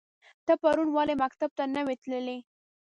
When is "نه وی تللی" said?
1.73-2.37